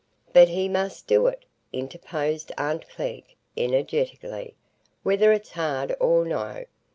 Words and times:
"But 0.33 0.49
he 0.49 0.67
must 0.67 1.05
do 1.05 1.27
it," 1.27 1.45
interposed 1.71 2.51
aunt 2.57 2.85
Glegg, 2.97 3.35
energetically, 3.55 4.55
"whether 5.03 5.31
it's 5.31 5.51
hard 5.51 5.95
or 5.99 6.25
no. 6.25 6.65